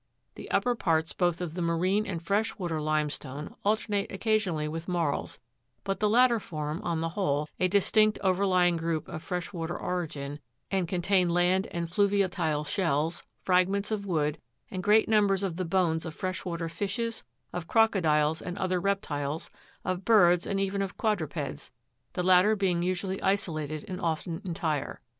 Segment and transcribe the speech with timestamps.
[0.33, 4.87] The upper parts both of the marine and fresh water lime stone alternate occasionally with
[4.87, 5.37] marls;
[5.83, 10.39] but the latter form, on the whole, a distinct overlying group of fresh water origin,
[10.71, 14.39] and contain land and fluviatile shells, fragments of wood,
[14.71, 17.23] and great numbers of the bones of fresh water fishes,
[17.53, 19.51] of crocodiles, and other reptiles,
[19.85, 21.69] of birds, and even of quadrupeds,
[22.13, 24.99] the latter being usually isolated and often entire.